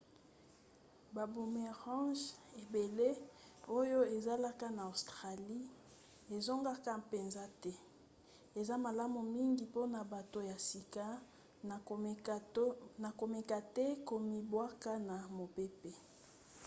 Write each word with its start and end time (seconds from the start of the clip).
baboomerangs 1.15 2.21
ebele 2.61 3.09
oyo 3.79 3.99
ezalaka 4.17 4.67
na 4.75 4.81
australie 4.89 5.61
ezongaka 6.35 6.91
mpenza 7.01 7.45
te. 7.61 7.73
eza 8.59 8.75
malamu 8.85 9.19
mingi 9.35 9.63
mpona 9.69 9.99
bato 10.13 10.39
ya 10.49 10.57
sika 10.69 11.07
na 13.03 13.07
komeka 13.19 13.55
te 13.75 13.85
komibwaka 14.09 14.91
na 15.09 15.17
mopepe 15.37 15.91